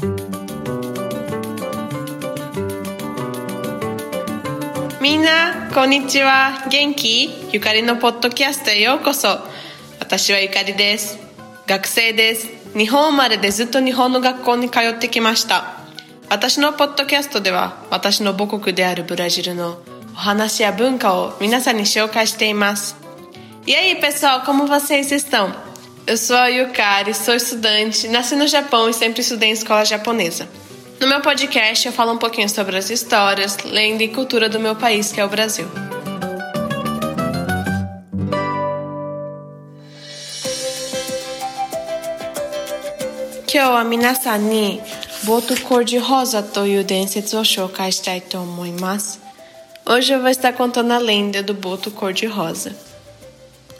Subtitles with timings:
[0.00, 0.06] み
[5.18, 6.66] んなこんにちは。
[6.70, 7.50] 元気？
[7.52, 9.28] ゆかりのポッドキャストへようこそ。
[9.98, 11.18] 私はゆかりです。
[11.66, 12.48] 学生です。
[12.74, 15.76] 日本生まれでずっと日本の学校に通ってきました。
[16.30, 19.82] 私のポッドキャストでは私の母国であるブラジルの
[20.12, 22.96] お話や文化を皆さんに紹介しています。
[23.66, 25.52] E aí pessoal, como vocês estão?
[26.06, 30.48] Eu sou a Yukari, sou estudante, nasci no Japão e sempre estudei em escola japonesa.
[30.98, 34.74] No meu podcast eu falo um pouquinho sobre as histórias, lenda e cultura do meu
[34.74, 35.66] país, que é o Brasil.
[43.46, 43.82] Kyo wa
[44.38, 44.80] ni
[45.24, 49.18] boto cor-de-rosa toyu densetsu o shoukai shitai to omoimasu.
[49.84, 52.76] Hoje eu vou estar contando a lenda do boto cor-de-rosa.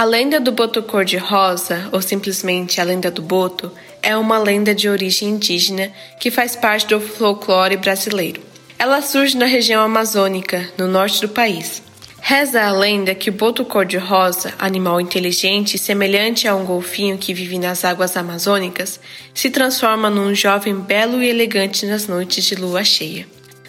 [0.00, 3.70] A lenda do boto cor-de-rosa, ou simplesmente a lenda do boto,
[4.02, 8.41] é uma lenda de origem indígena que faz parte do folclore brasileiro.
[8.78, 11.83] Ela surge na região amazônica, no norte do país.
[12.19, 17.58] Reza a lenda que o boto cor-de-rosa, animal inteligente semelhante a um golfinho que vive
[17.58, 18.98] nas águas amazônicas,
[19.34, 23.27] se transforma num jovem belo e elegante nas noites de lua cheia.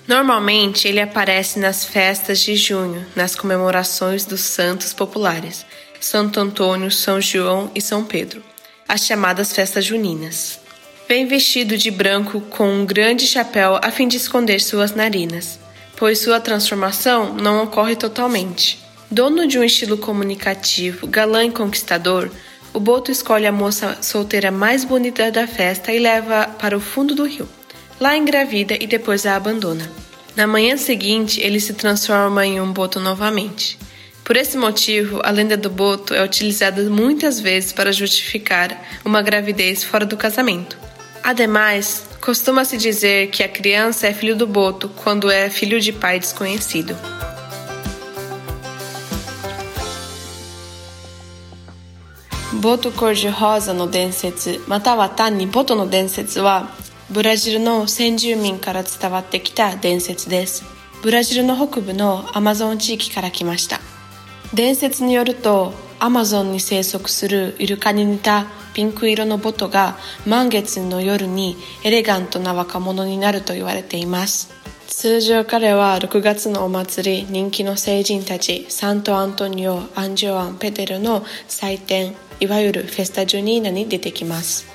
[0.08, 5.66] Normalmente, ele aparece nas festas de junho, nas comemorações dos santos populares,
[6.02, 8.44] Santo Antônio, São João e São Pedro,
[8.90, 10.60] as chamadas festas juninas.
[11.08, 15.60] Vem vestido de branco com um grande chapéu a fim de esconder suas narinas,
[15.96, 18.80] pois sua transformação não ocorre totalmente.
[19.12, 22.32] Dono de um estilo comunicativo, galã e conquistador,
[22.74, 27.14] o Boto escolhe a moça solteira mais bonita da festa e leva para o fundo
[27.14, 27.48] do rio.
[28.00, 29.92] Lá engravida e depois a abandona.
[30.36, 33.78] Na manhã seguinte, ele se transforma em um boto novamente.
[34.25, 39.85] Por esse motivo, a lenda do boto é utilizada muitas vezes para justificar uma gravidez
[39.85, 40.77] fora do casamento.
[41.23, 46.19] Ademais, costuma-se dizer que a criança é filho do boto quando é filho de pai
[46.19, 46.97] desconhecido.
[52.53, 56.71] Boto cor-de-rosa の伝説または単にボトの伝説は
[57.11, 60.65] ブラジルの先住民から伝わってきた伝説です
[61.03, 63.81] ブラジルの北部のアマゾン地域から来ました
[64.54, 74.54] 伝説によるとアマゾンに生息するイルカに似たピンク色のボトが満月の夜にエレガントな若者になると言われています。
[74.88, 84.68] 通常彼は6月のお祭り人気の聖人たちサントアントニオアンジョアンペテルの祭典いわゆるフェスタジュニーナに出てきます。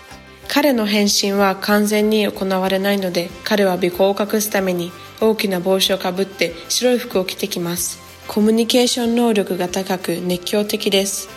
[0.48, 8.06] 彼の変身は完全に行われないので彼は尾行を隠すために大きな帽子をかぶって白い服を着てきます。
[8.28, 11.28] コミュニケーション能力が高く熱狂的です。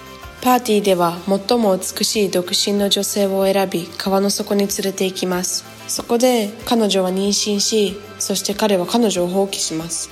[0.41, 5.66] パーティーでは最も美しい独身の女性を選び川の底に連れて行きます。
[5.88, 10.09] そこで彼女は妊娠しそして彼は彼女を放棄します。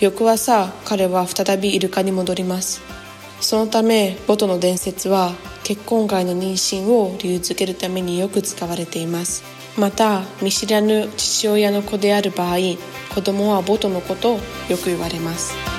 [0.00, 2.80] 翌朝彼は再びイルカに戻ります。
[3.40, 5.32] そのためボトの伝説は
[5.64, 9.44] 結婚外の妊娠を理由づけるためによく使われています。
[9.78, 12.56] また見知らぬ父親の子である場合
[13.14, 14.38] 子供はボトの子と
[14.70, 15.75] よく言われます。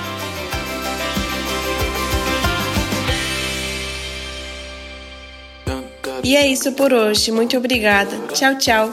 [6.22, 7.30] E é isso por hoje.
[7.32, 8.16] Muito obrigada.
[8.32, 8.92] Tchau, tchau.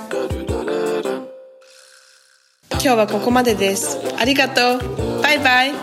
[2.80, 3.98] Kyowa kokoma desu.
[4.20, 4.80] Arigatou.
[5.22, 5.74] Bye bye.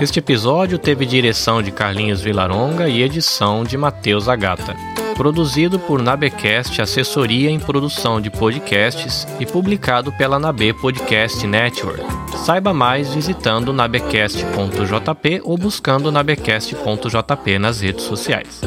[0.00, 4.74] Este episódio teve direção de Carlinhos Vilaronga e edição de Matheus Agata.
[5.16, 12.02] Produzido por Nabecast Assessoria em Produção de Podcasts e publicado pela Nabe Podcast Network.
[12.44, 18.60] Saiba mais visitando nabecast.jp ou buscando nabecast.jp nas redes sociais.